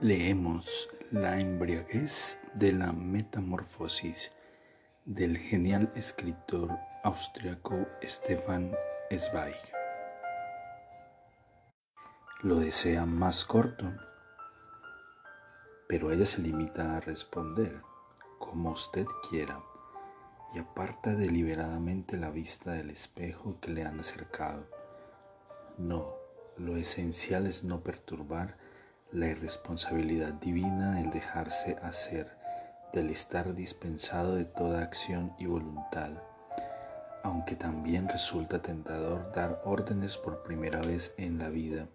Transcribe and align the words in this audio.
Leemos 0.00 0.88
La 1.12 1.38
embriaguez 1.38 2.42
de 2.54 2.72
la 2.72 2.92
metamorfosis 2.92 4.32
del 5.04 5.38
genial 5.38 5.92
escritor 5.94 6.76
austriaco 7.04 7.86
Stefan 8.02 8.74
Zweig. 9.16 9.54
Lo 12.42 12.56
desea 12.56 13.06
más 13.06 13.44
corto, 13.44 13.92
pero 15.88 16.10
ella 16.10 16.26
se 16.26 16.42
limita 16.42 16.96
a 16.96 17.00
responder 17.00 17.80
como 18.40 18.72
usted 18.72 19.06
quiera 19.30 19.62
y 20.52 20.58
aparta 20.58 21.14
deliberadamente 21.14 22.16
la 22.16 22.30
vista 22.30 22.72
del 22.72 22.90
espejo 22.90 23.60
que 23.60 23.70
le 23.70 23.84
han 23.84 24.00
acercado. 24.00 24.66
No, 25.78 26.16
lo 26.58 26.76
esencial 26.76 27.46
es 27.46 27.62
no 27.62 27.84
perturbar 27.84 28.63
la 29.14 29.28
irresponsabilidad 29.28 30.32
divina 30.32 30.96
del 30.96 31.10
dejarse 31.10 31.76
hacer, 31.82 32.36
del 32.92 33.10
estar 33.10 33.54
dispensado 33.54 34.34
de 34.34 34.44
toda 34.44 34.82
acción 34.82 35.32
y 35.38 35.46
voluntad, 35.46 36.10
aunque 37.22 37.54
también 37.54 38.08
resulta 38.08 38.60
tentador 38.60 39.30
dar 39.30 39.62
órdenes 39.64 40.16
por 40.16 40.42
primera 40.42 40.80
vez 40.80 41.14
en 41.16 41.38
la 41.38 41.48
vida, 41.48 41.86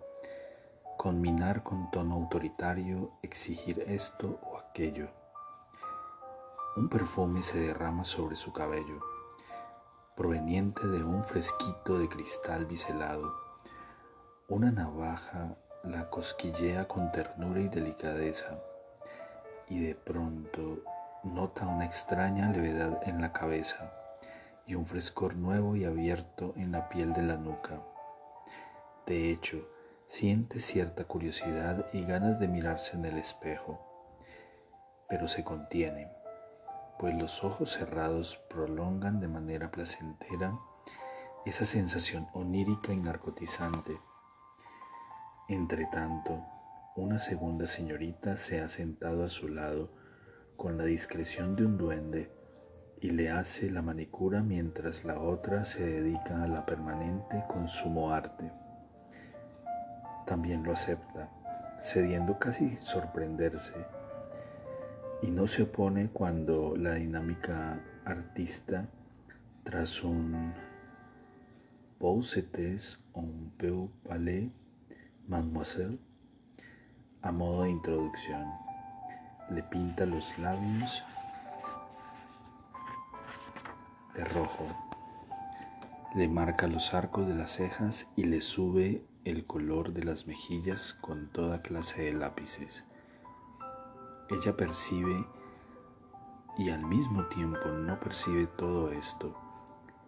conminar 0.98 1.62
con 1.62 1.92
tono 1.92 2.16
autoritario, 2.16 3.12
exigir 3.22 3.84
esto 3.86 4.40
o 4.42 4.58
aquello. 4.58 5.10
Un 6.78 6.88
perfume 6.88 7.44
se 7.44 7.60
derrama 7.60 8.06
sobre 8.06 8.38
su 8.38 8.54
cabello, 8.54 9.02
proveniente 10.16 10.88
de 10.88 11.04
un 11.04 11.26
fresquito 11.26 12.00
de 12.00 12.08
cristal 12.08 12.66
biselado. 12.66 13.34
Una 14.48 14.72
navaja 14.72 15.58
la 15.84 16.10
cosquillea 16.10 16.90
con 16.90 17.10
ternura 17.12 17.62
y 17.62 17.70
delicadeza 17.70 18.60
y 19.70 19.80
de 19.80 19.96
pronto 19.96 20.84
nota 21.24 21.66
una 21.66 21.86
extraña 21.86 22.52
levedad 22.52 23.00
en 23.08 23.22
la 23.22 23.32
cabeza 23.32 23.94
y 24.66 24.76
un 24.76 24.86
frescor 24.86 25.36
nuevo 25.36 25.78
y 25.78 25.86
abierto 25.86 26.54
en 26.58 26.74
la 26.74 26.90
piel 26.90 27.14
de 27.14 27.22
la 27.22 27.38
nuca. 27.38 27.82
De 29.06 29.32
hecho, 29.32 29.70
siente 30.10 30.60
cierta 30.60 31.06
curiosidad 31.06 31.86
y 31.94 32.04
ganas 32.04 32.42
de 32.42 32.50
mirarse 32.50 32.98
en 32.98 33.06
el 33.06 33.18
espejo, 33.18 33.80
pero 35.08 35.30
se 35.30 35.46
contiene, 35.46 36.12
pues 37.00 37.16
los 37.16 37.44
ojos 37.46 37.72
cerrados 37.72 38.38
prolongan 38.50 39.22
de 39.22 39.30
manera 39.30 39.72
placentera 39.72 40.60
esa 41.46 41.64
sensación 41.64 42.28
onírica 42.34 42.92
y 42.92 42.98
narcotizante 42.98 43.98
Entretanto, 45.50 46.46
una 46.96 47.18
segunda 47.18 47.66
señorita 47.66 48.38
se 48.38 48.62
ha 48.62 48.70
sentado 48.70 49.24
a 49.24 49.30
su 49.30 49.48
lado 49.48 49.90
con 50.56 50.78
la 50.78 50.84
discreción 50.84 51.56
de 51.56 51.66
un 51.66 51.76
duende 51.76 52.32
y 53.02 53.10
le 53.10 53.32
hace 53.32 53.72
la 53.72 53.82
manicura 53.82 54.44
mientras 54.44 55.06
la 55.06 55.20
otra 55.20 55.66
se 55.66 55.84
dedica 55.84 56.44
a 56.44 56.48
la 56.48 56.68
permanente 56.68 57.44
consumo 57.48 58.14
arte. 58.14 58.52
También 60.28 60.62
lo 60.62 60.74
acepta, 60.74 61.32
cediendo 61.80 62.38
casi 62.38 62.78
sorprenderse, 62.84 63.74
y 65.24 65.32
no 65.32 65.48
se 65.48 65.64
opone 65.64 66.10
cuando 66.10 66.76
la 66.78 66.94
dinámica 66.94 67.80
artista, 68.06 68.88
tras 69.64 70.04
un 70.04 70.54
Pausetes 72.00 73.04
un 73.14 73.52
peu 73.58 73.90
palais 74.08 74.52
Mademoiselle, 75.30 76.00
a 77.22 77.32
modo 77.32 77.62
de 77.62 77.70
introducción, 77.70 78.52
le 79.52 79.62
pinta 79.62 80.08
los 80.08 80.36
labios 80.40 81.04
de 84.16 84.26
rojo, 84.26 84.66
le 86.16 86.28
marca 86.28 86.66
los 86.66 86.96
arcos 86.96 87.28
de 87.28 87.36
las 87.36 87.52
cejas 87.52 88.12
y 88.16 88.24
le 88.24 88.42
sube 88.42 89.06
el 89.24 89.46
color 89.46 89.94
de 89.94 90.04
las 90.04 90.26
mejillas 90.26 90.96
con 90.96 91.28
toda 91.32 91.62
clase 91.62 92.02
de 92.02 92.14
lápices. 92.14 92.84
Ella 94.32 94.58
percibe 94.58 95.28
y 96.58 96.72
al 96.72 96.84
mismo 96.84 97.28
tiempo 97.28 97.70
no 97.70 98.00
percibe 98.00 98.48
todo 98.48 98.92
esto 98.92 99.38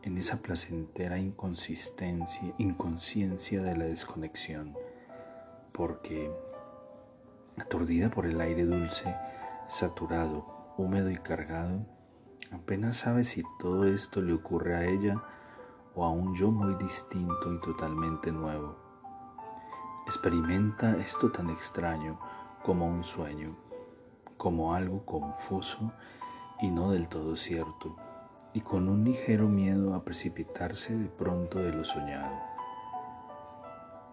en 0.01 0.17
esa 0.17 0.41
placentera 0.41 1.19
inconsistencia, 1.19 2.55
inconsciencia 2.57 3.61
de 3.61 3.77
la 3.77 3.85
desconexión 3.85 4.75
porque, 5.71 6.31
aturdida 7.57 8.09
por 8.09 8.25
el 8.25 8.39
aire 8.41 8.65
dulce, 8.65 9.15
saturado, 9.67 10.73
húmedo 10.77 11.09
y 11.09 11.17
cargado, 11.17 11.85
apenas 12.51 12.97
sabe 12.97 13.23
si 13.23 13.43
todo 13.59 13.85
esto 13.85 14.21
le 14.21 14.33
ocurre 14.33 14.75
a 14.75 14.85
ella 14.85 15.21
o 15.95 16.05
a 16.05 16.09
un 16.09 16.35
yo 16.35 16.51
muy 16.51 16.75
distinto 16.75 17.53
y 17.53 17.59
totalmente 17.61 18.31
nuevo. 18.31 18.75
Experimenta 20.05 20.97
esto 20.97 21.31
tan 21.31 21.49
extraño 21.49 22.19
como 22.63 22.87
un 22.87 23.03
sueño, 23.03 23.55
como 24.37 24.73
algo 24.73 25.05
confuso 25.05 25.91
y 26.61 26.69
no 26.69 26.91
del 26.91 27.07
todo 27.07 27.35
cierto, 27.35 27.95
y 28.53 28.61
con 28.61 28.89
un 28.89 29.03
ligero 29.03 29.47
miedo 29.47 29.95
a 29.95 30.03
precipitarse 30.03 30.95
de 30.95 31.07
pronto 31.07 31.59
de 31.59 31.71
lo 31.71 31.85
soñado. 31.85 32.35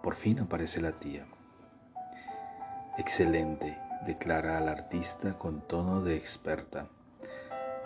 Por 0.02 0.14
fin 0.14 0.40
aparece 0.40 0.80
la 0.80 0.92
tía. 0.92 1.26
Excelente, 2.98 3.78
declara 4.04 4.58
al 4.58 4.68
artista 4.68 5.38
con 5.38 5.60
tono 5.60 6.02
de 6.02 6.16
experta. 6.16 6.88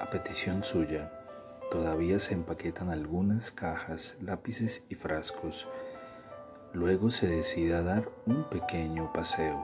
A 0.00 0.08
petición 0.08 0.64
suya, 0.64 1.12
todavía 1.70 2.18
se 2.18 2.32
empaquetan 2.32 2.88
algunas 2.88 3.50
cajas, 3.50 4.16
lápices 4.22 4.84
y 4.88 4.94
frascos. 4.94 5.68
Luego 6.72 7.10
se 7.10 7.28
decide 7.28 7.74
a 7.74 7.82
dar 7.82 8.08
un 8.24 8.44
pequeño 8.44 9.12
paseo. 9.12 9.62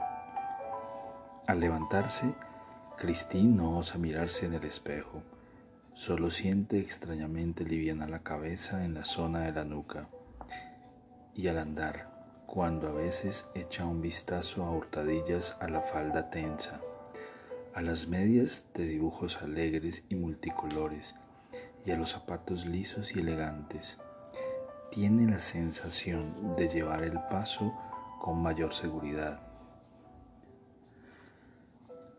Al 1.47 1.59
levantarse, 1.59 2.31
Christine 2.99 3.55
no 3.55 3.79
osa 3.79 3.97
mirarse 3.97 4.45
en 4.45 4.53
el 4.53 4.65
espejo. 4.65 5.23
Solo 5.95 6.29
siente 6.29 6.77
extrañamente 6.77 7.63
liviana 7.63 8.07
la 8.07 8.19
cabeza 8.19 8.85
en 8.85 8.93
la 8.93 9.03
zona 9.03 9.39
de 9.39 9.51
la 9.51 9.65
nuca. 9.65 10.09
Y 11.33 11.47
al 11.47 11.57
andar, 11.57 12.18
cuando 12.51 12.87
a 12.87 12.91
veces 12.91 13.45
echa 13.53 13.85
un 13.85 14.01
vistazo 14.01 14.63
a 14.63 14.71
hurtadillas 14.71 15.55
a 15.59 15.67
la 15.67 15.81
falda 15.81 16.31
tensa, 16.31 16.81
a 17.75 17.81
las 17.81 18.07
medias 18.07 18.65
de 18.73 18.85
dibujos 18.85 19.37
alegres 19.43 20.03
y 20.09 20.15
multicolores 20.15 21.13
y 21.85 21.91
a 21.91 21.95
los 21.95 22.09
zapatos 22.09 22.65
lisos 22.65 23.15
y 23.15 23.19
elegantes. 23.19 23.99
Tiene 24.89 25.31
la 25.31 25.37
sensación 25.37 26.55
de 26.55 26.69
llevar 26.69 27.03
el 27.03 27.19
paso 27.29 27.71
con 28.19 28.41
mayor 28.41 28.73
seguridad. 28.73 29.39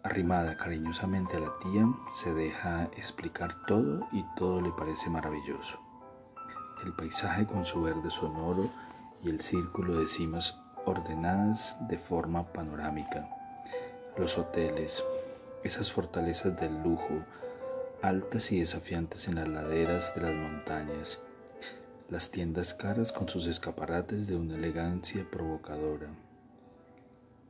Arrimada 0.05 0.57
cariñosamente 0.57 1.39
a 1.39 1.41
la 1.41 1.59
tía, 1.59 1.93
se 2.13 2.33
deja 2.33 2.85
explicar 2.97 3.67
todo 3.67 4.07
y 4.13 4.25
todo 4.37 4.61
le 4.61 4.71
parece 4.71 5.11
maravilloso. 5.11 5.81
El 6.85 6.93
paisaje 6.93 7.47
con 7.47 7.65
su 7.65 7.83
verde 7.83 8.11
sonoro 8.11 8.71
y 9.23 9.31
el 9.31 9.41
círculo 9.41 9.99
de 9.99 10.09
cimas 10.09 10.59
ordenadas 10.87 11.77
de 11.89 11.99
forma 11.99 12.53
panorámica, 12.53 13.29
los 14.17 14.39
hoteles, 14.39 15.05
esas 15.63 15.93
fortalezas 15.93 16.59
del 16.59 16.83
lujo, 16.83 17.25
altas 18.03 18.51
y 18.53 18.61
desafiantes 18.61 19.29
en 19.29 19.37
las 19.37 19.49
laderas 19.49 20.15
de 20.15 20.23
las 20.23 20.35
montañas, 20.35 21.21
las 22.09 22.31
tiendas 22.31 22.75
caras 22.75 23.13
con 23.13 23.29
sus 23.29 23.47
escaparates 23.47 24.27
de 24.27 24.37
una 24.37 24.57
elegancia 24.57 25.27
provocadora, 25.31 26.09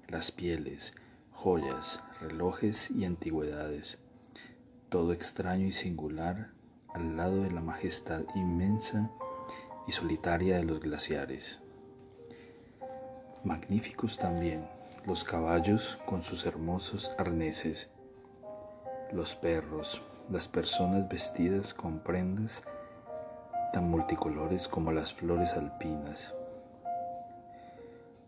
las 0.08 0.32
pieles, 0.32 0.93
joyas, 1.32 2.02
relojes 2.20 2.90
y 2.90 3.05
antigüedades, 3.05 3.99
todo 4.88 5.12
extraño 5.12 5.67
y 5.67 5.72
singular 5.72 6.50
al 6.93 7.17
lado 7.17 7.43
de 7.43 7.50
la 7.52 7.61
majestad 7.61 8.22
inmensa 8.34 9.08
y 9.87 9.93
solitaria 9.93 10.56
de 10.56 10.65
los 10.65 10.81
glaciares. 10.81 11.61
Magníficos 13.44 14.19
también 14.19 14.67
los 15.06 15.25
caballos 15.25 15.99
con 16.06 16.23
sus 16.23 16.44
hermosos 16.44 17.11
arneses, 17.17 17.91
los 19.12 19.35
perros, 19.35 20.03
las 20.31 20.47
personas 20.47 21.09
vestidas 21.09 21.75
con 21.75 22.00
prendas 22.00 22.62
tan 23.73 23.88
multicolores 23.91 24.69
como 24.69 24.93
las 24.93 25.12
flores 25.12 25.55
alpinas. 25.55 26.35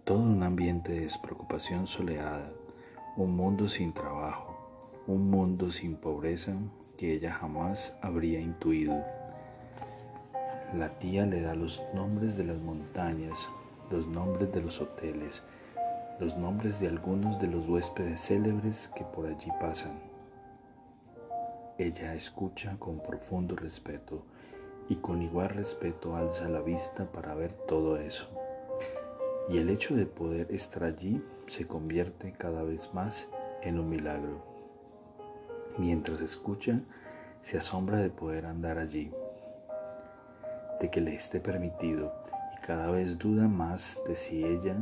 Todo 0.04 0.20
un 0.20 0.42
ambiente 0.42 0.92
de 0.92 1.00
despreocupación 1.00 1.86
soleada, 1.86 2.50
un 3.16 3.36
mundo 3.36 3.68
sin 3.68 3.92
trabajo, 3.92 4.80
un 5.06 5.30
mundo 5.30 5.70
sin 5.70 5.96
pobreza 5.96 6.52
que 6.96 7.12
ella 7.12 7.32
jamás 7.32 7.96
habría 8.02 8.40
intuido. 8.40 9.04
La 10.74 10.88
tía 10.98 11.26
le 11.26 11.42
da 11.42 11.54
los 11.54 11.82
nombres 11.92 12.34
de 12.38 12.44
las 12.44 12.56
montañas, 12.56 13.46
los 13.90 14.06
nombres 14.06 14.50
de 14.52 14.62
los 14.62 14.80
hoteles, 14.80 15.42
los 16.18 16.34
nombres 16.38 16.80
de 16.80 16.88
algunos 16.88 17.38
de 17.38 17.46
los 17.46 17.68
huéspedes 17.68 18.22
célebres 18.22 18.88
que 18.96 19.04
por 19.04 19.26
allí 19.26 19.50
pasan. 19.60 19.92
Ella 21.76 22.14
escucha 22.14 22.74
con 22.78 23.02
profundo 23.02 23.54
respeto 23.54 24.22
y 24.88 24.96
con 24.96 25.20
igual 25.20 25.50
respeto 25.50 26.16
alza 26.16 26.48
la 26.48 26.60
vista 26.60 27.04
para 27.04 27.34
ver 27.34 27.52
todo 27.52 27.98
eso. 27.98 28.30
Y 29.50 29.58
el 29.58 29.68
hecho 29.68 29.94
de 29.94 30.06
poder 30.06 30.46
estar 30.54 30.84
allí 30.84 31.22
se 31.48 31.66
convierte 31.66 32.32
cada 32.32 32.62
vez 32.62 32.94
más 32.94 33.28
en 33.60 33.78
un 33.78 33.90
milagro. 33.90 34.42
Mientras 35.76 36.22
escucha, 36.22 36.80
se 37.42 37.58
asombra 37.58 37.98
de 37.98 38.08
poder 38.08 38.46
andar 38.46 38.78
allí, 38.78 39.12
de 40.82 40.90
que 40.90 41.00
le 41.00 41.14
esté 41.14 41.38
permitido 41.38 42.12
y 42.56 42.60
cada 42.60 42.90
vez 42.90 43.16
duda 43.16 43.46
más 43.46 44.00
de 44.04 44.16
si 44.16 44.44
ella, 44.44 44.74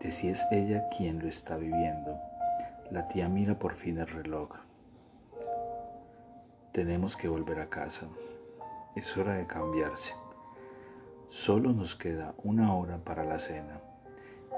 de 0.00 0.12
si 0.12 0.28
es 0.28 0.46
ella 0.52 0.88
quien 0.96 1.18
lo 1.18 1.26
está 1.26 1.56
viviendo. 1.56 2.16
La 2.92 3.08
tía 3.08 3.28
mira 3.28 3.58
por 3.58 3.74
fin 3.74 3.98
el 3.98 4.06
reloj. 4.06 4.50
Tenemos 6.70 7.16
que 7.16 7.26
volver 7.26 7.58
a 7.58 7.68
casa. 7.68 8.06
Es 8.94 9.16
hora 9.16 9.34
de 9.34 9.46
cambiarse. 9.48 10.14
Solo 11.28 11.72
nos 11.72 11.96
queda 11.96 12.32
una 12.44 12.74
hora 12.76 12.98
para 12.98 13.24
la 13.24 13.40
cena 13.40 13.80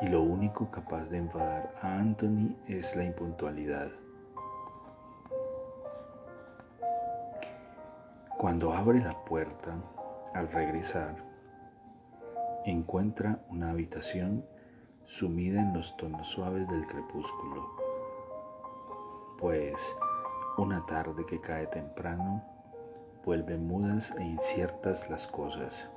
y 0.02 0.08
lo 0.08 0.20
único 0.20 0.70
capaz 0.70 1.06
de 1.06 1.16
enfadar 1.16 1.72
a 1.80 1.96
Anthony 1.96 2.54
es 2.68 2.94
la 2.96 3.04
impuntualidad. 3.04 3.90
Cuando 8.50 8.73
abre 8.73 8.99
la 8.99 9.14
puerta, 9.14 9.76
al 10.35 10.50
regresar, 10.50 11.14
encuentra 12.64 13.38
una 13.49 13.70
habitación 13.70 14.44
sumida 15.05 15.62
en 15.62 15.73
los 15.73 15.97
tonos 15.97 16.26
suaves 16.26 16.67
del 16.67 16.85
crepúsculo, 16.85 17.70
pues 19.38 19.97
una 20.58 20.85
tarde 20.85 21.25
que 21.26 21.41
cae 21.41 21.69
temprano 21.69 22.43
vuelve 23.25 23.56
mudas 23.56 24.17
e 24.19 24.25
inciertas 24.25 25.08
las 25.08 25.29
cosas. 25.29 25.88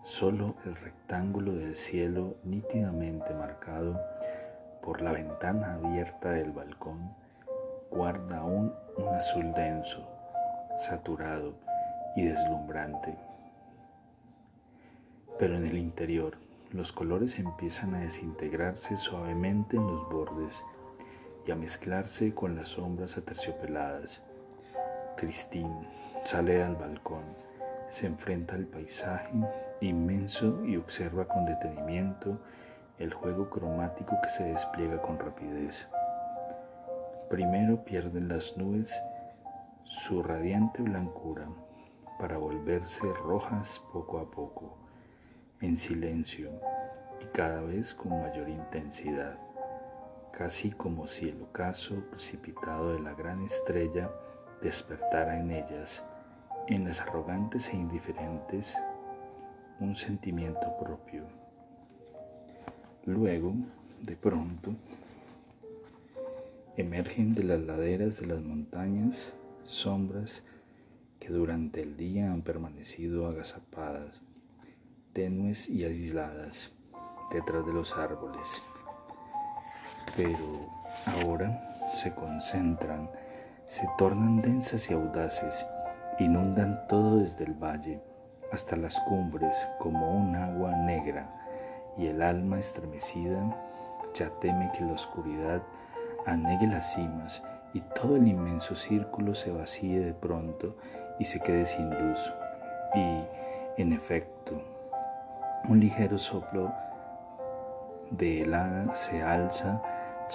Solo 0.00 0.54
el 0.64 0.76
rectángulo 0.76 1.52
del 1.52 1.74
cielo 1.74 2.38
nítidamente 2.42 3.34
marcado 3.34 4.00
por 4.82 5.02
la 5.02 5.12
ventana 5.12 5.74
abierta 5.74 6.30
del 6.30 6.52
balcón 6.52 7.14
guarda 7.90 8.38
aún 8.38 8.72
un 8.96 9.08
azul 9.08 9.52
denso, 9.52 10.15
saturado 10.78 11.54
y 12.16 12.24
deslumbrante. 12.24 13.14
Pero 15.38 15.56
en 15.56 15.66
el 15.66 15.78
interior 15.78 16.38
los 16.72 16.92
colores 16.92 17.38
empiezan 17.38 17.94
a 17.94 18.00
desintegrarse 18.00 18.96
suavemente 18.96 19.76
en 19.76 19.86
los 19.86 20.08
bordes 20.08 20.62
y 21.46 21.50
a 21.50 21.56
mezclarse 21.56 22.34
con 22.34 22.56
las 22.56 22.68
sombras 22.68 23.16
aterciopeladas. 23.16 24.22
Christine 25.16 25.86
sale 26.24 26.62
al 26.62 26.76
balcón, 26.76 27.24
se 27.88 28.06
enfrenta 28.06 28.54
al 28.54 28.66
paisaje 28.66 29.30
inmenso 29.80 30.64
y 30.64 30.76
observa 30.76 31.26
con 31.26 31.44
detenimiento 31.44 32.38
el 32.98 33.12
juego 33.12 33.50
cromático 33.50 34.16
que 34.22 34.30
se 34.30 34.44
despliega 34.44 35.00
con 35.02 35.18
rapidez. 35.18 35.86
Primero 37.28 37.84
pierden 37.84 38.28
las 38.28 38.56
nubes 38.56 38.92
su 39.86 40.22
radiante 40.22 40.82
blancura 40.82 41.48
para 42.18 42.38
volverse 42.38 43.12
rojas 43.24 43.82
poco 43.92 44.18
a 44.18 44.30
poco, 44.30 44.76
en 45.60 45.76
silencio 45.76 46.50
y 47.22 47.24
cada 47.26 47.62
vez 47.62 47.94
con 47.94 48.20
mayor 48.20 48.48
intensidad 48.48 49.38
casi 50.36 50.70
como 50.70 51.06
si 51.06 51.30
el 51.30 51.40
ocaso 51.40 51.94
precipitado 52.10 52.92
de 52.92 53.00
la 53.00 53.14
gran 53.14 53.42
estrella 53.42 54.10
despertara 54.60 55.40
en 55.40 55.50
ellas, 55.50 56.04
en 56.66 56.84
las 56.84 57.00
arrogantes 57.00 57.72
e 57.72 57.76
indiferentes, 57.76 58.76
un 59.80 59.96
sentimiento 59.96 60.76
propio. 60.78 61.24
Luego, 63.06 63.54
de 64.02 64.14
pronto, 64.14 64.74
emergen 66.76 67.32
de 67.34 67.44
las 67.44 67.60
laderas 67.60 68.20
de 68.20 68.26
las 68.26 68.42
montañas 68.42 69.32
sombras 69.68 70.44
que 71.18 71.28
durante 71.28 71.82
el 71.82 71.96
día 71.96 72.30
han 72.30 72.42
permanecido 72.42 73.26
agazapadas, 73.26 74.22
tenues 75.12 75.68
y 75.68 75.84
aisladas, 75.84 76.70
detrás 77.32 77.66
de 77.66 77.72
los 77.72 77.96
árboles. 77.96 78.62
Pero 80.16 80.68
ahora 81.04 81.90
se 81.92 82.14
concentran, 82.14 83.10
se 83.66 83.86
tornan 83.98 84.40
densas 84.40 84.90
y 84.90 84.94
audaces, 84.94 85.66
inundan 86.18 86.86
todo 86.88 87.18
desde 87.18 87.44
el 87.44 87.54
valle 87.54 88.00
hasta 88.52 88.76
las 88.76 88.98
cumbres 89.00 89.68
como 89.78 90.16
un 90.16 90.36
agua 90.36 90.76
negra, 90.76 91.32
y 91.98 92.06
el 92.06 92.22
alma 92.22 92.58
estremecida 92.58 93.56
ya 94.14 94.30
teme 94.38 94.70
que 94.76 94.84
la 94.84 94.92
oscuridad 94.92 95.62
anegue 96.26 96.66
las 96.66 96.94
cimas 96.94 97.42
y 97.72 97.80
todo 97.80 98.16
el 98.16 98.26
inmenso 98.26 98.74
círculo 98.74 99.34
se 99.34 99.52
vacíe 99.52 100.00
de 100.00 100.14
pronto 100.14 100.76
y 101.18 101.24
se 101.24 101.40
quede 101.40 101.66
sin 101.66 101.90
luz. 101.90 102.32
Y, 102.94 103.24
en 103.80 103.92
efecto, 103.92 104.60
un 105.68 105.80
ligero 105.80 106.16
soplo 106.16 106.72
de 108.10 108.42
helada 108.42 108.94
se 108.94 109.22
alza 109.22 109.82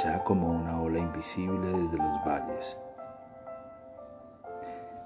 ya 0.03 0.23
como 0.23 0.49
una 0.51 0.81
ola 0.81 0.99
invisible 0.99 1.67
desde 1.67 1.97
los 1.97 2.25
valles. 2.25 2.77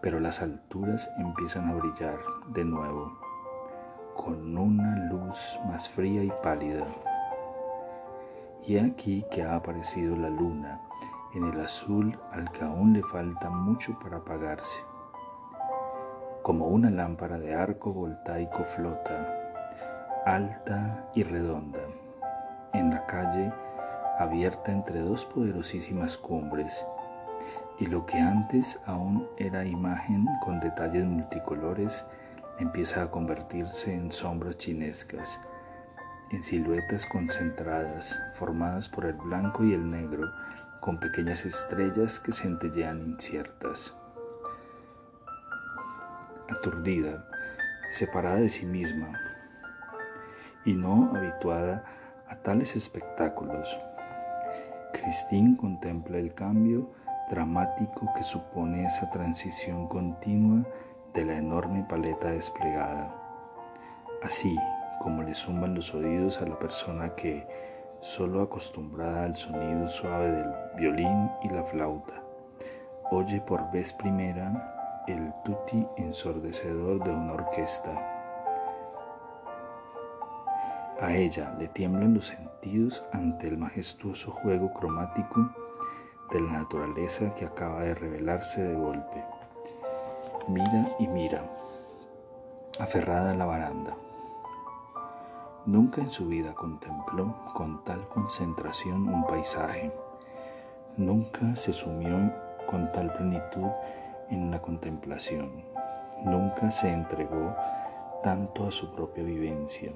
Pero 0.02 0.20
las 0.20 0.42
alturas 0.42 1.12
empiezan 1.18 1.70
a 1.70 1.74
brillar 1.74 2.18
de 2.50 2.64
nuevo, 2.64 3.18
con 4.16 4.58
una 4.58 4.96
luz 5.10 5.60
más 5.68 5.90
fría 5.90 6.24
y 6.24 6.32
pálida. 6.44 6.86
Y 8.64 8.78
aquí 8.78 9.26
que 9.32 9.44
ha 9.44 9.56
aparecido 9.56 10.16
la 10.16 10.30
luna 10.30 10.82
en 11.36 11.44
el 11.46 11.60
azul 11.60 12.18
al 12.32 12.50
que 12.51 12.63
aún 12.63 12.94
le 12.94 13.04
falta 13.04 13.50
mucho 13.50 13.98
para 14.00 14.18
apagarse. 14.18 14.80
Como 16.42 16.68
una 16.68 16.89
lámpara 16.89 17.38
de 17.38 17.54
arco 17.54 17.92
voltaico 17.92 18.63
flota, 18.63 19.27
alta 20.25 21.10
y 21.13 21.24
redonda, 21.24 21.80
en 22.74 22.89
la 22.89 23.06
calle 23.06 23.51
abierta 24.18 24.72
entre 24.72 25.01
dos 25.01 25.25
poderosísimas 25.25 26.18
cumbres, 26.18 26.86
y 27.80 27.88
lo 27.88 28.06
que 28.06 28.18
antes 28.18 28.80
aún 28.86 29.27
era 29.38 29.65
imagen 29.65 30.25
con 30.44 30.60
detalles 30.62 31.06
multicolores 31.06 32.06
empieza 32.60 33.04
a 33.04 33.12
convertirse 33.12 33.94
en 33.94 34.12
sombras 34.12 34.58
chinescas, 34.58 35.39
en 36.32 36.42
siluetas 36.42 37.06
concentradas 37.06 38.18
formadas 38.34 38.88
por 38.88 39.06
el 39.06 39.13
blanco 39.13 39.63
y 39.63 39.74
el 39.74 39.89
negro, 39.89 40.24
con 40.82 41.00
pequeñas 41.00 41.46
estrellas 41.46 42.20
que 42.20 42.32
centellean 42.32 43.01
inciertas. 43.01 43.94
Aturdida, 46.50 47.25
separada 47.89 48.36
de 48.38 48.50
sí 48.50 48.65
misma 48.65 49.20
y 50.63 50.74
no 50.74 51.12
habituada 51.15 51.84
a 52.27 52.36
tales 52.38 52.75
espectáculos, 52.75 53.77
Christine 54.94 55.58
contempla 55.58 56.17
el 56.17 56.34
cambio 56.34 56.89
dramático 57.29 58.12
que 58.15 58.24
supone 58.24 58.86
esa 58.86 59.10
transición 59.12 59.88
continua 59.88 60.65
de 61.13 61.25
la 61.25 61.38
enorme 61.38 61.86
paleta 61.88 62.29
desplegada, 62.29 63.13
así 64.24 64.55
como 65.00 65.24
le 65.24 65.34
zumban 65.34 65.75
los 65.75 65.94
oídos 65.94 66.41
a 66.41 66.46
la 66.46 66.58
persona 66.58 67.15
que, 67.15 67.48
solo 68.00 68.42
acostumbrada 68.42 69.24
al 69.24 69.36
sonido 69.36 69.88
suave 69.88 70.32
del 70.32 70.54
violín 70.78 71.30
y 71.44 71.50
la 71.50 71.64
flauta, 71.64 72.22
oye 73.12 73.42
por 73.42 73.72
vez 73.72 73.94
primera 73.94 75.04
el 75.08 75.34
tutti 75.44 75.86
ensordecedor 75.98 77.04
de 77.04 77.12
una 77.12 77.34
orquesta. 77.34 77.92
A 81.02 81.14
ella 81.14 81.54
le 81.60 81.68
tiemblan 81.68 82.14
los 82.14 82.28
sentidos 82.28 83.04
ante 83.12 83.48
el 83.48 83.58
majestuoso 83.58 84.32
juego 84.32 84.74
cromático 84.74 85.50
de 86.32 86.42
la 86.42 86.54
naturaleza 86.54 87.36
que 87.36 87.46
acaba 87.46 87.82
de 87.82 87.96
revelarse 87.96 88.64
de 88.64 88.75
golpe. 88.75 89.24
Mira 90.48 90.88
y 91.00 91.08
mira, 91.08 91.44
aferrada 92.80 93.32
a 93.32 93.36
la 93.36 93.46
baranda. 93.46 93.96
Nunca 95.66 96.00
en 96.02 96.12
su 96.12 96.28
vida 96.28 96.54
contempló 96.54 97.36
con 97.56 97.84
tal 97.84 98.08
concentración 98.10 99.08
un 99.08 99.26
paisaje. 99.26 99.92
Nunca 100.96 101.56
se 101.56 101.74
sumió 101.74 102.32
con 102.68 102.92
tal 102.92 103.12
plenitud 103.14 103.70
en 104.30 104.52
la 104.52 104.62
contemplación. 104.62 105.64
Nunca 106.24 106.70
se 106.70 106.90
entregó 106.90 107.56
tanto 108.22 108.68
a 108.68 108.72
su 108.72 108.94
propia 108.94 109.24
vivencia. 109.24 109.92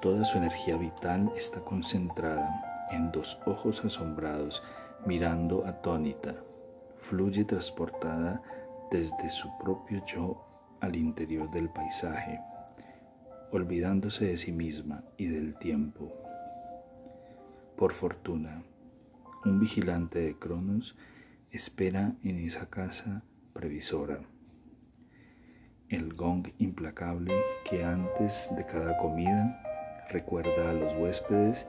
Toda 0.00 0.24
su 0.24 0.38
energía 0.38 0.76
vital 0.76 1.32
está 1.36 1.60
concentrada 1.60 2.88
en 2.92 3.10
dos 3.10 3.40
ojos 3.44 3.84
asombrados 3.84 4.62
mirando 5.04 5.66
atónita. 5.66 6.36
Fluye 7.00 7.44
transportada 7.44 8.40
desde 8.92 9.30
su 9.30 9.48
propio 9.58 10.00
yo 10.06 10.44
al 10.80 10.94
interior 10.94 11.50
del 11.50 11.68
paisaje, 11.70 12.40
olvidándose 13.52 14.26
de 14.26 14.36
sí 14.36 14.50
misma 14.50 15.04
y 15.16 15.26
del 15.26 15.54
tiempo. 15.54 16.12
Por 17.76 17.92
fortuna, 17.92 18.64
un 19.44 19.60
vigilante 19.60 20.18
de 20.18 20.34
Cronos 20.36 20.96
espera 21.52 22.16
en 22.24 22.38
esa 22.38 22.68
casa 22.68 23.22
previsora 23.52 24.18
el 25.92 26.14
gong 26.14 26.48
implacable 26.58 27.34
que 27.68 27.84
antes 27.84 28.48
de 28.56 28.64
cada 28.64 28.96
comida 28.96 29.60
recuerda 30.08 30.70
a 30.70 30.72
los 30.72 30.94
huéspedes 30.94 31.68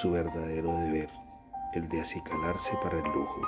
su 0.00 0.12
verdadero 0.12 0.78
deber, 0.78 1.08
el 1.74 1.88
de 1.88 2.00
acicalarse 2.00 2.72
para 2.84 2.98
el 2.98 3.04
lujo. 3.04 3.42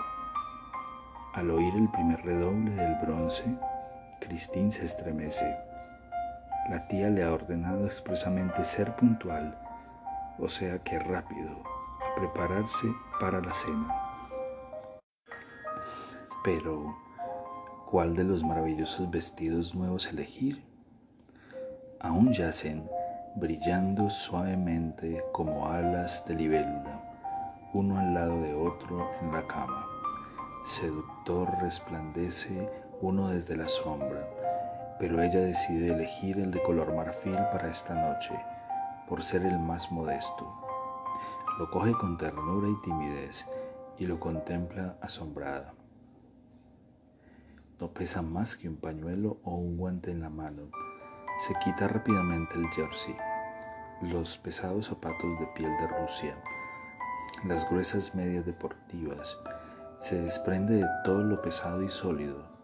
Al 1.35 1.49
oír 1.51 1.73
el 1.77 1.89
primer 1.91 2.25
redoble 2.25 2.73
del 2.73 2.97
bronce, 3.03 3.45
Cristín 4.21 4.73
se 4.73 4.85
estremece. 4.85 5.57
La 6.69 6.89
tía 6.89 7.09
le 7.11 7.23
ha 7.23 7.33
ordenado 7.33 7.87
expresamente 7.87 8.65
ser 8.65 8.97
puntual, 8.97 9.57
o 10.39 10.49
sea 10.49 10.81
que 10.81 10.99
rápido, 10.99 11.63
a 12.01 12.15
prepararse 12.17 12.89
para 13.21 13.41
la 13.41 13.55
cena. 13.55 13.95
Pero, 16.43 16.97
¿cuál 17.89 18.17
de 18.17 18.25
los 18.25 18.43
maravillosos 18.43 19.09
vestidos 19.11 19.77
nuevos 19.77 20.07
elegir? 20.07 20.65
Aún 22.01 22.33
yacen 22.33 22.89
brillando 23.37 24.11
suavemente 24.11 25.23
como 25.33 25.69
alas 25.69 26.25
de 26.27 26.35
libélula, 26.35 27.01
uno 27.75 27.99
al 28.01 28.13
lado 28.13 28.43
de 28.43 28.55
otro 28.55 29.09
en 29.23 29.33
la 29.33 29.47
cama. 29.47 29.87
Seductor 30.65 31.49
resplandece 31.61 32.69
uno 33.03 33.29
desde 33.29 33.57
la 33.57 33.69
sombra, 33.69 34.27
pero 34.99 35.23
ella 35.23 35.41
decide 35.41 35.93
elegir 35.93 36.39
el 36.39 36.51
de 36.51 36.63
color 36.63 36.95
marfil 36.95 37.37
para 37.53 37.71
esta 37.71 37.95
noche, 37.95 38.35
por 39.09 39.23
ser 39.23 39.45
el 39.45 39.59
más 39.59 39.91
modesto. 39.93 40.53
Lo 41.59 41.71
coge 41.71 41.93
con 41.93 42.17
ternura 42.17 42.69
y 42.69 42.81
timidez 42.83 43.47
y 43.99 44.07
lo 44.07 44.21
contempla 44.21 44.97
asombrada. 45.01 45.75
No 47.79 47.89
pesa 47.89 48.23
más 48.23 48.57
que 48.57 48.69
un 48.69 48.77
pañuelo 48.77 49.39
o 49.45 49.55
un 49.55 49.77
guante 49.77 50.11
en 50.11 50.21
la 50.21 50.31
mano 50.31 50.71
se 51.39 51.55
quita 51.57 51.87
rápidamente 51.87 52.57
el 52.57 52.67
jersey, 52.71 53.15
los 54.01 54.39
pesados 54.39 54.87
zapatos 54.87 55.39
de 55.39 55.47
piel 55.49 55.71
de 55.79 55.87
Rusia, 55.87 56.35
las 57.45 57.69
gruesas 57.69 58.15
medias 58.15 58.47
deportivas, 58.47 59.37
se 59.99 60.19
desprende 60.23 60.77
de 60.77 60.87
todo 61.05 61.23
lo 61.23 61.43
pesado 61.43 61.83
y 61.83 61.91
sólido, 61.91 62.56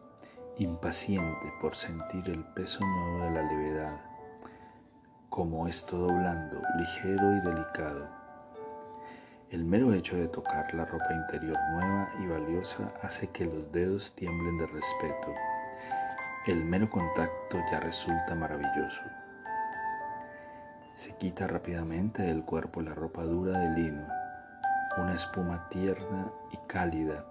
impaciente 0.58 1.52
por 1.60 1.74
sentir 1.74 2.28
el 2.28 2.44
peso 2.54 2.84
nuevo 2.84 3.24
de 3.24 3.30
la 3.30 3.42
levedad, 3.42 4.00
como 5.28 5.66
es 5.66 5.84
todo 5.86 6.06
blando, 6.06 6.60
ligero 6.78 7.36
y 7.36 7.40
delicado. 7.40 8.08
El 9.50 9.64
mero 9.64 9.92
hecho 9.92 10.16
de 10.16 10.28
tocar 10.28 10.72
la 10.74 10.84
ropa 10.84 11.12
interior 11.12 11.58
nueva 11.72 12.10
y 12.20 12.26
valiosa 12.26 12.92
hace 13.02 13.28
que 13.28 13.44
los 13.44 13.70
dedos 13.72 14.14
tiemblen 14.14 14.58
de 14.58 14.66
respeto 14.66 15.28
el 16.44 16.64
mero 16.64 16.90
contacto 16.90 17.56
ya 17.70 17.78
resulta 17.78 18.34
maravilloso. 18.34 19.02
Se 20.96 21.14
quita 21.14 21.46
rápidamente 21.46 22.22
del 22.22 22.44
cuerpo 22.44 22.82
la 22.82 22.96
ropa 22.96 23.22
dura 23.22 23.60
de 23.60 23.70
lino, 23.80 24.04
una 24.96 25.14
espuma 25.14 25.68
tierna 25.68 26.32
y 26.50 26.56
cálida, 26.66 27.24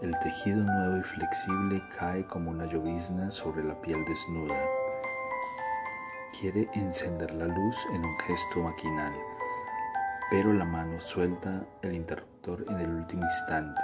el 0.00 0.18
tejido 0.18 0.62
nuevo 0.62 0.98
y 0.98 1.02
flexible 1.02 1.82
cae 1.98 2.24
como 2.26 2.50
una 2.50 2.66
llovizna 2.66 3.30
sobre 3.30 3.62
la 3.62 3.74
piel 3.80 4.04
desnuda. 4.04 4.56
Quiere 6.38 6.68
encender 6.74 7.32
la 7.32 7.46
luz 7.46 7.76
en 7.92 8.04
un 8.04 8.18
gesto 8.20 8.60
maquinal, 8.60 9.14
pero 10.30 10.52
la 10.52 10.64
mano 10.64 11.00
suelta 11.00 11.64
el 11.82 11.94
interruptor 11.94 12.64
en 12.68 12.80
el 12.80 12.90
último 12.90 13.22
instante. 13.22 13.82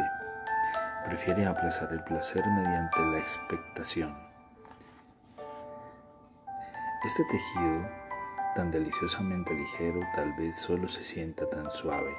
Prefiere 1.06 1.46
aplazar 1.46 1.92
el 1.92 2.02
placer 2.02 2.44
mediante 2.46 3.00
la 3.00 3.18
expectación. 3.18 4.14
Este 7.04 7.24
tejido, 7.24 7.88
tan 8.54 8.70
deliciosamente 8.70 9.54
ligero, 9.54 10.00
tal 10.14 10.34
vez 10.34 10.56
solo 10.56 10.88
se 10.88 11.02
sienta 11.02 11.48
tan 11.48 11.70
suave, 11.70 12.14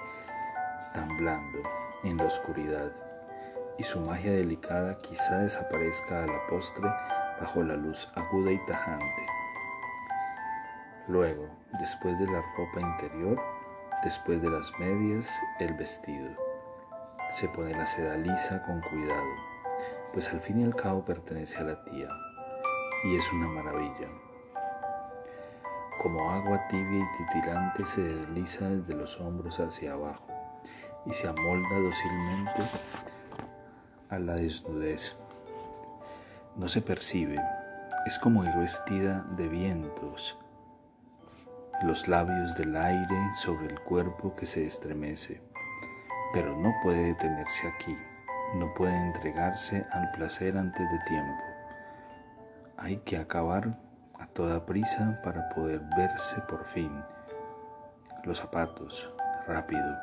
tan 0.93 1.15
blando 1.17 1.62
en 2.03 2.17
la 2.17 2.24
oscuridad, 2.24 3.11
y 3.77 3.83
su 3.83 3.99
magia 3.99 4.31
delicada 4.31 4.97
quizá 4.99 5.39
desaparezca 5.39 6.23
a 6.23 6.27
la 6.27 6.47
postre 6.47 6.89
bajo 7.39 7.63
la 7.63 7.75
luz 7.75 8.07
aguda 8.15 8.51
y 8.51 8.65
tajante. 8.65 9.25
Luego, 11.07 11.47
después 11.79 12.17
de 12.19 12.25
la 12.27 12.41
ropa 12.57 12.79
interior, 12.79 13.41
después 14.03 14.41
de 14.41 14.49
las 14.49 14.71
medias, 14.79 15.29
el 15.59 15.73
vestido. 15.73 16.29
Se 17.31 17.47
pone 17.49 17.71
la 17.71 17.85
seda 17.85 18.17
lisa 18.17 18.61
con 18.63 18.81
cuidado, 18.81 19.33
pues 20.13 20.29
al 20.29 20.41
fin 20.41 20.59
y 20.59 20.63
al 20.65 20.75
cabo 20.75 21.03
pertenece 21.03 21.57
a 21.59 21.63
la 21.63 21.83
tía, 21.83 22.09
y 23.05 23.15
es 23.15 23.33
una 23.33 23.47
maravilla 23.47 24.07
como 26.01 26.31
agua 26.31 26.59
tibia 26.67 26.99
y 26.99 27.17
titilante 27.17 27.85
se 27.85 28.01
desliza 28.01 28.67
desde 28.67 28.95
los 28.95 29.19
hombros 29.21 29.59
hacia 29.59 29.93
abajo 29.93 30.25
y 31.05 31.13
se 31.13 31.27
amolda 31.27 31.77
dócilmente 31.77 32.63
a 34.12 34.20
la 34.20 34.36
desnudez. 34.36 35.15
No 36.56 36.68
se 36.68 36.82
percibe, 36.82 37.38
es 38.06 38.20
como 38.20 38.44
ir 38.44 38.53
vestida 38.58 39.25
de 39.38 39.48
vientos, 39.48 40.38
los 41.84 42.08
labios 42.08 42.56
del 42.56 42.75
aire 42.75 43.34
sobre 43.36 43.68
el 43.68 43.80
cuerpo 43.80 44.36
que 44.36 44.46
se 44.46 44.68
estremece, 44.68 45.41
pero 46.34 46.56
no 46.58 46.72
puede 46.84 47.06
detenerse 47.06 47.68
aquí, 47.68 47.98
no 48.56 48.72
puede 48.75 48.96
entregarse 48.96 49.86
al 49.91 50.12
placer 50.12 50.58
antes 50.58 50.91
de 50.91 51.00
tiempo. 51.08 51.44
Hay 52.77 52.98
que 52.98 53.18
acabar 53.18 53.80
a 54.20 54.27
toda 54.27 54.65
prisa 54.65 55.20
para 55.24 55.50
poder 55.50 55.82
verse 55.96 56.39
por 56.50 56.65
fin. 56.65 56.91
Los 58.25 58.39
zapatos, 58.39 59.10
rápido, 59.48 59.98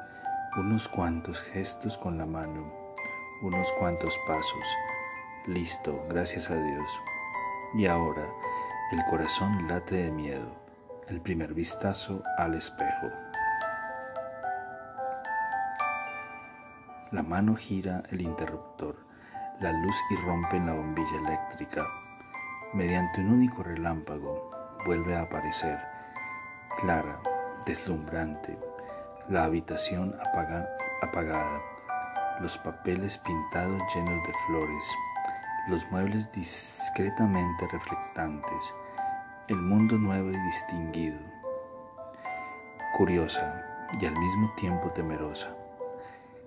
unos 0.57 0.89
cuantos 0.89 1.39
gestos 1.41 1.97
con 1.99 2.19
la 2.19 2.27
mano, 2.27 2.78
unos 3.43 3.71
cuantos 3.73 4.19
pasos. 4.27 4.65
Listo, 5.47 6.05
gracias 6.09 6.51
a 6.51 6.55
Dios. 6.55 7.01
Y 7.75 7.87
ahora 7.87 8.27
el 8.93 9.05
corazón 9.11 9.69
late 9.69 9.97
de 9.97 10.11
miedo, 10.11 10.51
el 11.09 11.21
primer 11.21 11.55
vistazo 11.55 12.23
al 12.39 12.55
espejo. 12.55 13.09
La 17.11 17.23
mano 17.23 17.57
gira 17.57 18.03
el 18.11 18.21
interruptor, 18.21 18.97
la 19.61 19.73
luz 19.73 19.97
irrompe 20.11 20.57
en 20.57 20.67
la 20.67 20.75
bombilla 20.75 21.19
eléctrica 21.19 21.87
mediante 22.73 23.21
un 23.21 23.31
único 23.31 23.63
relámpago, 23.63 24.51
vuelve 24.85 25.17
a 25.17 25.23
aparecer, 25.23 25.79
clara, 26.79 27.19
deslumbrante, 27.65 28.59
la 29.29 29.45
habitación 29.45 30.15
apagada, 31.01 31.61
los 32.41 32.57
papeles 32.59 33.19
pintados 33.19 33.83
llenos 33.95 34.27
de 34.27 34.33
flores, 34.47 34.85
los 35.69 35.91
muebles 35.91 36.31
discretamente 36.33 37.67
reflectantes, 37.73 38.75
el 39.49 39.57
mundo 39.57 39.99
nuevo 39.99 40.31
y 40.31 40.39
distinguido, 40.39 41.19
curiosa 42.97 43.65
y 44.01 44.07
al 44.07 44.17
mismo 44.17 44.53
tiempo 44.57 44.91
temerosa. 44.93 45.49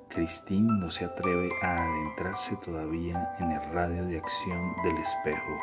Christine 0.07 0.79
no 0.79 0.89
se 0.89 1.05
atreve 1.05 1.49
a 1.61 1.83
adentrarse 1.83 2.55
todavía 2.57 3.35
en 3.39 3.51
el 3.51 3.63
radio 3.71 4.05
de 4.05 4.17
acción 4.17 4.75
del 4.83 4.97
espejo 4.97 5.57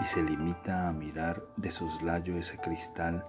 y 0.00 0.04
se 0.04 0.22
limita 0.22 0.88
a 0.88 0.92
mirar 0.92 1.42
de 1.56 1.70
soslayo 1.70 2.36
ese 2.36 2.58
cristal 2.58 3.24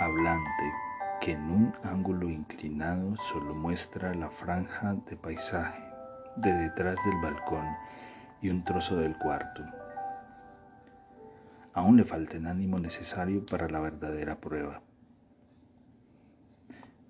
hablante 0.00 0.85
que 1.20 1.32
en 1.32 1.50
un 1.50 1.74
ángulo 1.82 2.28
inclinado 2.30 3.16
solo 3.16 3.54
muestra 3.54 4.14
la 4.14 4.30
franja 4.30 4.94
de 5.08 5.16
paisaje 5.16 5.82
de 6.36 6.52
detrás 6.52 6.96
del 7.04 7.20
balcón 7.22 7.66
y 8.42 8.50
un 8.50 8.64
trozo 8.64 8.96
del 8.96 9.16
cuarto. 9.16 9.64
Aún 11.72 11.96
le 11.96 12.04
falta 12.04 12.36
el 12.36 12.46
ánimo 12.46 12.78
necesario 12.78 13.44
para 13.44 13.68
la 13.68 13.80
verdadera 13.80 14.36
prueba. 14.36 14.80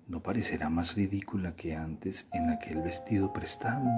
¿No 0.07 0.21
parecerá 0.21 0.69
más 0.69 0.95
ridícula 0.95 1.55
que 1.55 1.75
antes 1.75 2.27
en 2.31 2.49
aquel 2.49 2.81
vestido 2.81 3.33
prestado? 3.33 3.89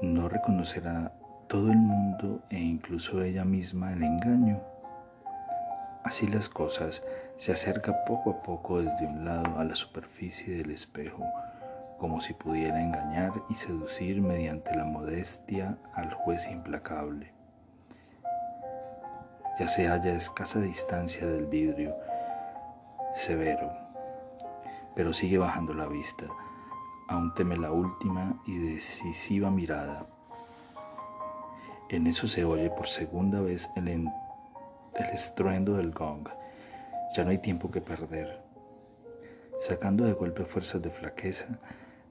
¿No 0.00 0.28
reconocerá 0.28 1.12
todo 1.48 1.70
el 1.70 1.78
mundo 1.78 2.42
e 2.48 2.58
incluso 2.58 3.22
ella 3.22 3.44
misma 3.44 3.92
el 3.92 4.02
engaño? 4.02 4.62
Así 6.04 6.26
las 6.26 6.48
cosas, 6.48 7.02
se 7.38 7.52
acerca 7.52 8.04
poco 8.04 8.30
a 8.30 8.42
poco 8.42 8.82
desde 8.82 9.06
un 9.06 9.24
lado 9.24 9.58
a 9.58 9.64
la 9.64 9.76
superficie 9.76 10.56
del 10.56 10.72
espejo, 10.72 11.24
como 11.96 12.20
si 12.20 12.34
pudiera 12.34 12.82
engañar 12.82 13.32
y 13.48 13.54
seducir 13.54 14.20
mediante 14.20 14.74
la 14.74 14.84
modestia 14.84 15.78
al 15.94 16.12
juez 16.12 16.48
implacable. 16.50 17.32
Ya 19.58 19.68
se 19.68 19.86
halla 19.86 20.12
a 20.12 20.16
escasa 20.16 20.60
distancia 20.60 21.26
del 21.26 21.46
vidrio, 21.46 21.96
severo, 23.14 23.70
pero 24.96 25.12
sigue 25.12 25.38
bajando 25.38 25.74
la 25.74 25.86
vista, 25.86 26.26
aún 27.08 27.32
teme 27.34 27.56
la 27.56 27.70
última 27.70 28.40
y 28.46 28.58
decisiva 28.58 29.48
mirada. 29.48 30.06
En 31.88 32.08
eso 32.08 32.26
se 32.26 32.44
oye 32.44 32.68
por 32.68 32.88
segunda 32.88 33.40
vez 33.40 33.70
el 33.76 33.88
el 33.88 35.06
estruendo 35.12 35.74
del 35.74 35.92
gong. 35.92 36.28
Ya 37.14 37.24
no 37.24 37.30
hay 37.30 37.38
tiempo 37.38 37.70
que 37.70 37.80
perder. 37.80 38.40
Sacando 39.58 40.04
de 40.04 40.12
golpe 40.12 40.44
fuerzas 40.44 40.82
de 40.82 40.90
flaqueza, 40.90 41.58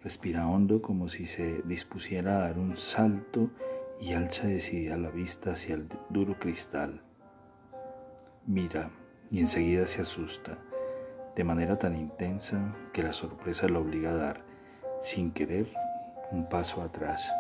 respira 0.04 0.48
hondo 0.48 0.82
como 0.82 1.08
si 1.08 1.26
se 1.26 1.62
dispusiera 1.64 2.38
a 2.38 2.42
dar 2.42 2.60
un 2.60 2.76
salto 2.76 3.50
y 4.00 4.14
alza 4.14 4.48
decidida 4.48 4.98
la 4.98 5.10
vista 5.10 5.52
hacia 5.52 5.76
el 5.76 5.88
duro 6.10 6.38
cristal. 6.40 7.02
Mira 8.46 8.90
y 9.32 9.40
enseguida 9.40 9.86
se 9.86 10.02
asusta, 10.02 10.58
de 11.36 11.44
manera 11.44 11.78
tan 11.78 11.96
intensa 11.96 12.76
que 12.94 13.04
la 13.04 13.14
sorpresa 13.14 13.68
lo 13.68 13.82
obliga 13.82 14.12
a 14.12 14.18
dar, 14.18 14.42
sin 15.02 15.32
querer, 15.32 15.72
un 16.32 16.48
paso 16.50 16.82
atrás. 16.82 17.32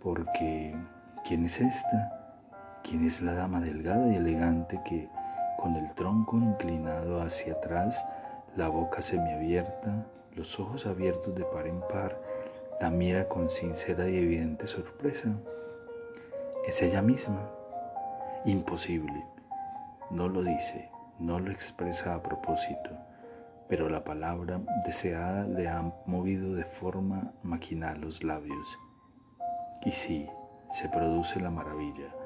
Porque, 0.00 0.76
¿quién 1.26 1.44
es 1.44 1.60
esta? 1.60 2.80
¿Quién 2.82 3.04
es 3.04 3.22
la 3.22 3.34
dama 3.34 3.60
delgada 3.60 4.12
y 4.12 4.16
elegante 4.16 4.80
que, 4.84 5.08
con 5.56 5.76
el 5.76 5.92
tronco 5.94 6.36
inclinado 6.36 7.22
hacia 7.22 7.54
atrás, 7.54 8.04
la 8.56 8.68
boca 8.68 9.00
semiabierta, 9.00 10.06
los 10.34 10.58
ojos 10.60 10.86
abiertos 10.86 11.34
de 11.34 11.44
par 11.44 11.66
en 11.66 11.80
par, 11.80 12.20
la 12.80 12.90
mira 12.90 13.28
con 13.28 13.50
sincera 13.50 14.08
y 14.08 14.16
evidente 14.16 14.66
sorpresa? 14.66 15.30
Es 16.66 16.82
ella 16.82 17.02
misma. 17.02 17.48
Imposible. 18.44 19.24
No 20.10 20.28
lo 20.28 20.42
dice, 20.42 20.90
no 21.18 21.40
lo 21.40 21.50
expresa 21.50 22.14
a 22.14 22.22
propósito, 22.22 22.90
pero 23.68 23.88
la 23.88 24.04
palabra 24.04 24.60
deseada 24.84 25.44
le 25.46 25.68
ha 25.68 25.82
movido 26.06 26.54
de 26.54 26.64
forma 26.64 27.32
maquinal 27.42 28.00
los 28.00 28.22
labios. 28.22 28.78
Y 29.84 29.90
sí, 29.90 30.28
se 30.70 30.88
produce 30.88 31.40
la 31.40 31.50
maravilla 31.50 32.25